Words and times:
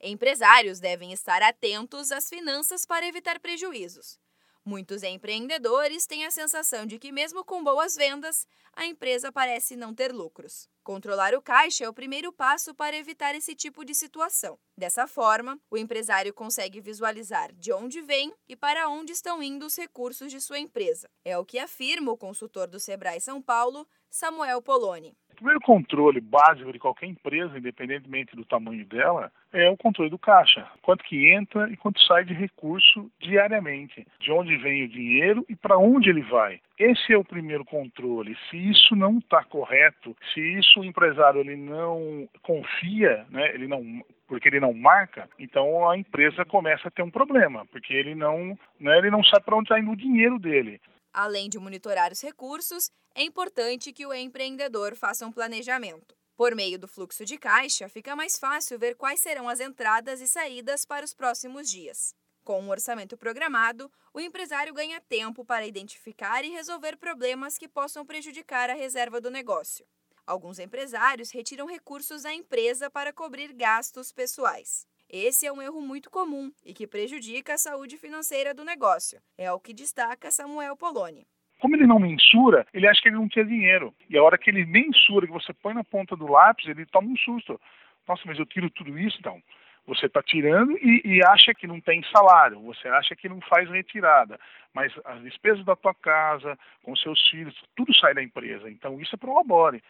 Empresários 0.00 0.78
devem 0.78 1.12
estar 1.12 1.42
atentos 1.42 2.12
às 2.12 2.28
finanças 2.28 2.86
para 2.86 3.06
evitar 3.06 3.40
prejuízos. 3.40 4.18
Muitos 4.64 5.02
empreendedores 5.02 6.06
têm 6.06 6.24
a 6.24 6.30
sensação 6.30 6.86
de 6.86 6.98
que, 6.98 7.10
mesmo 7.10 7.42
com 7.44 7.64
boas 7.64 7.96
vendas, 7.96 8.46
a 8.74 8.84
empresa 8.84 9.32
parece 9.32 9.74
não 9.74 9.94
ter 9.94 10.12
lucros. 10.12 10.68
Controlar 10.84 11.34
o 11.34 11.42
caixa 11.42 11.84
é 11.84 11.88
o 11.88 11.92
primeiro 11.92 12.32
passo 12.32 12.74
para 12.74 12.96
evitar 12.96 13.34
esse 13.34 13.54
tipo 13.54 13.84
de 13.84 13.94
situação. 13.94 14.58
Dessa 14.76 15.06
forma, 15.08 15.58
o 15.70 15.76
empresário 15.76 16.32
consegue 16.32 16.80
visualizar 16.80 17.52
de 17.54 17.72
onde 17.72 18.00
vem 18.02 18.32
e 18.46 18.54
para 18.54 18.88
onde 18.88 19.12
estão 19.12 19.42
indo 19.42 19.66
os 19.66 19.76
recursos 19.76 20.30
de 20.30 20.40
sua 20.40 20.58
empresa. 20.58 21.10
É 21.24 21.36
o 21.36 21.44
que 21.44 21.58
afirma 21.58 22.12
o 22.12 22.16
consultor 22.16 22.68
do 22.68 22.78
Sebrae 22.78 23.20
São 23.20 23.42
Paulo, 23.42 23.88
Samuel 24.10 24.62
Poloni 24.62 25.16
primeiro 25.38 25.60
controle 25.60 26.20
básico 26.20 26.72
de 26.72 26.78
qualquer 26.78 27.06
empresa, 27.06 27.56
independentemente 27.56 28.34
do 28.34 28.44
tamanho 28.44 28.84
dela, 28.84 29.32
é 29.52 29.70
o 29.70 29.76
controle 29.76 30.10
do 30.10 30.18
caixa. 30.18 30.66
Quanto 30.82 31.04
que 31.04 31.32
entra 31.32 31.70
e 31.70 31.76
quanto 31.76 32.00
sai 32.02 32.24
de 32.24 32.34
recurso 32.34 33.10
diariamente. 33.20 34.06
De 34.20 34.32
onde 34.32 34.56
vem 34.56 34.84
o 34.84 34.88
dinheiro 34.88 35.44
e 35.48 35.54
para 35.54 35.78
onde 35.78 36.10
ele 36.10 36.22
vai. 36.22 36.60
Esse 36.78 37.12
é 37.12 37.16
o 37.18 37.24
primeiro 37.24 37.64
controle. 37.64 38.36
Se 38.50 38.56
isso 38.56 38.94
não 38.94 39.18
está 39.18 39.42
correto, 39.44 40.16
se 40.34 40.40
isso 40.40 40.80
o 40.80 40.84
empresário 40.84 41.40
ele 41.40 41.56
não 41.56 42.28
confia, 42.42 43.24
né, 43.30 43.54
ele 43.54 43.66
não 43.66 44.02
porque 44.28 44.46
ele 44.46 44.60
não 44.60 44.74
marca, 44.74 45.26
então 45.38 45.88
a 45.88 45.96
empresa 45.96 46.44
começa 46.44 46.88
a 46.88 46.90
ter 46.90 47.02
um 47.02 47.10
problema, 47.10 47.64
porque 47.72 47.94
ele 47.94 48.14
não, 48.14 48.58
né, 48.78 48.98
ele 48.98 49.10
não 49.10 49.24
sabe 49.24 49.46
para 49.46 49.56
onde 49.56 49.64
está 49.64 49.80
indo 49.80 49.90
o 49.90 49.96
dinheiro 49.96 50.38
dele. 50.38 50.78
Além 51.12 51.48
de 51.48 51.58
monitorar 51.58 52.12
os 52.12 52.20
recursos, 52.20 52.90
é 53.14 53.22
importante 53.22 53.92
que 53.92 54.06
o 54.06 54.14
empreendedor 54.14 54.94
faça 54.94 55.26
um 55.26 55.32
planejamento. 55.32 56.16
Por 56.36 56.54
meio 56.54 56.78
do 56.78 56.86
fluxo 56.86 57.24
de 57.24 57.36
caixa, 57.36 57.88
fica 57.88 58.14
mais 58.14 58.38
fácil 58.38 58.78
ver 58.78 58.94
quais 58.94 59.20
serão 59.20 59.48
as 59.48 59.58
entradas 59.58 60.20
e 60.20 60.28
saídas 60.28 60.84
para 60.84 61.04
os 61.04 61.12
próximos 61.12 61.68
dias. 61.68 62.14
Com 62.44 62.62
um 62.62 62.70
orçamento 62.70 63.16
programado, 63.16 63.90
o 64.14 64.20
empresário 64.20 64.72
ganha 64.72 65.00
tempo 65.00 65.44
para 65.44 65.66
identificar 65.66 66.44
e 66.44 66.50
resolver 66.50 66.96
problemas 66.96 67.58
que 67.58 67.68
possam 67.68 68.06
prejudicar 68.06 68.70
a 68.70 68.74
reserva 68.74 69.20
do 69.20 69.30
negócio. 69.30 69.84
Alguns 70.26 70.58
empresários 70.58 71.30
retiram 71.30 71.66
recursos 71.66 72.22
da 72.22 72.32
empresa 72.32 72.90
para 72.90 73.12
cobrir 73.12 73.52
gastos 73.52 74.12
pessoais. 74.12 74.86
Esse 75.10 75.46
é 75.46 75.52
um 75.52 75.62
erro 75.62 75.80
muito 75.80 76.10
comum 76.10 76.52
e 76.62 76.74
que 76.74 76.86
prejudica 76.86 77.54
a 77.54 77.58
saúde 77.58 77.96
financeira 77.96 78.52
do 78.52 78.62
negócio, 78.62 79.18
é 79.38 79.50
o 79.50 79.58
que 79.58 79.72
destaca 79.72 80.30
Samuel 80.30 80.76
Poloni. 80.76 81.26
Como 81.58 81.74
ele 81.74 81.86
não 81.86 81.98
mensura, 81.98 82.66
ele 82.74 82.86
acha 82.86 83.00
que 83.00 83.08
ele 83.08 83.16
não 83.16 83.26
tinha 83.26 83.44
dinheiro. 83.44 83.94
E 84.10 84.18
a 84.18 84.22
hora 84.22 84.36
que 84.36 84.50
ele 84.50 84.66
mensura, 84.66 85.26
que 85.26 85.32
você 85.32 85.54
põe 85.54 85.72
na 85.72 85.82
ponta 85.82 86.14
do 86.14 86.30
lápis, 86.30 86.68
ele 86.68 86.84
toma 86.84 87.08
um 87.08 87.16
susto. 87.16 87.58
Nossa, 88.06 88.22
mas 88.26 88.38
eu 88.38 88.44
tiro 88.44 88.68
tudo 88.68 88.98
isso, 88.98 89.16
então. 89.18 89.42
Você 89.86 90.04
está 90.04 90.22
tirando 90.22 90.72
e, 90.76 91.00
e, 91.02 91.24
acha 91.24 91.54
que 91.54 91.66
não 91.66 91.80
tem 91.80 92.04
salário, 92.12 92.60
você 92.60 92.86
acha 92.88 93.16
que 93.16 93.30
não 93.30 93.40
faz 93.40 93.70
retirada, 93.70 94.38
mas 94.74 94.92
as 95.02 95.22
despesas 95.22 95.64
da 95.64 95.74
tua 95.74 95.94
casa, 95.94 96.58
com 96.82 96.94
seus 96.94 97.18
filhos, 97.28 97.58
tudo 97.74 97.96
sai 97.96 98.12
da 98.12 98.22
empresa. 98.22 98.68
Então 98.68 99.00
isso 99.00 99.14
é 99.14 99.18
pro 99.18 99.34
labore. 99.34 99.82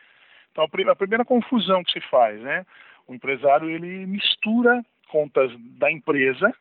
Então 0.53 0.63
a 0.63 0.97
primeira 0.97 1.25
confusão 1.25 1.83
que 1.83 1.91
se 1.91 2.01
faz, 2.03 2.41
né? 2.41 2.65
O 3.09 3.15
empresário 3.15 3.69
ele 3.69 4.07
mistura 4.07 4.85
contas 5.09 5.51
da 5.79 5.91
empresa 5.91 6.55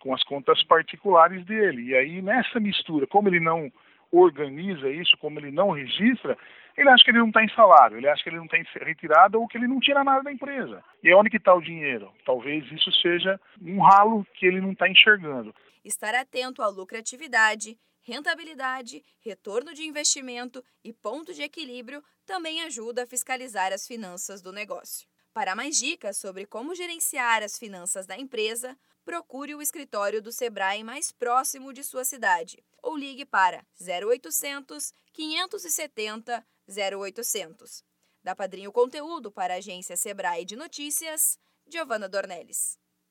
com 0.00 0.14
as 0.14 0.22
contas 0.22 0.62
particulares 0.64 1.44
dele. 1.44 1.90
E 1.90 1.94
aí, 1.96 2.22
nessa 2.22 2.60
mistura, 2.60 3.06
como 3.06 3.28
ele 3.28 3.40
não 3.40 3.72
organiza 4.12 4.88
isso, 4.90 5.16
como 5.18 5.38
ele 5.40 5.50
não 5.50 5.70
registra, 5.70 6.38
ele 6.76 6.88
acha 6.90 7.04
que 7.04 7.10
ele 7.10 7.18
não 7.18 7.32
tem 7.32 7.48
salário, 7.54 7.96
ele 7.96 8.08
acha 8.08 8.22
que 8.22 8.28
ele 8.28 8.36
não 8.36 8.46
tem 8.46 8.64
retirada 8.80 9.38
ou 9.38 9.48
que 9.48 9.56
ele 9.56 9.66
não 9.66 9.80
tira 9.80 10.04
nada 10.04 10.22
da 10.22 10.32
empresa. 10.32 10.84
E 11.02 11.12
onde 11.14 11.30
que 11.30 11.38
está 11.38 11.54
o 11.54 11.60
dinheiro? 11.60 12.12
Talvez 12.24 12.70
isso 12.70 12.92
seja 13.00 13.40
um 13.60 13.80
ralo 13.80 14.26
que 14.34 14.46
ele 14.46 14.60
não 14.60 14.72
está 14.72 14.88
enxergando. 14.88 15.54
Estar 15.84 16.14
atento 16.14 16.62
à 16.62 16.68
lucratividade, 16.68 17.78
rentabilidade, 18.02 19.02
retorno 19.24 19.72
de 19.72 19.82
investimento 19.82 20.62
e 20.84 20.92
ponto 20.92 21.32
de 21.32 21.42
equilíbrio 21.42 22.02
também 22.24 22.62
ajuda 22.62 23.04
a 23.04 23.06
fiscalizar 23.06 23.72
as 23.72 23.86
finanças 23.86 24.42
do 24.42 24.52
negócio. 24.52 25.08
Para 25.36 25.54
mais 25.54 25.76
dicas 25.76 26.16
sobre 26.16 26.46
como 26.46 26.74
gerenciar 26.74 27.42
as 27.42 27.58
finanças 27.58 28.06
da 28.06 28.16
empresa, 28.16 28.74
procure 29.04 29.54
o 29.54 29.60
escritório 29.60 30.22
do 30.22 30.32
Sebrae 30.32 30.82
mais 30.82 31.12
próximo 31.12 31.74
de 31.74 31.84
sua 31.84 32.06
cidade 32.06 32.64
ou 32.82 32.96
ligue 32.96 33.26
para 33.26 33.62
0800 33.78 34.94
570 35.12 36.42
0800. 36.66 37.84
Da 38.24 38.34
Padrinho 38.34 38.72
Conteúdo 38.72 39.30
para 39.30 39.52
a 39.52 39.56
agência 39.58 39.94
Sebrae 39.94 40.46
de 40.46 40.56
Notícias, 40.56 41.38
Giovana 41.66 42.08
Dornelles. 42.08 42.78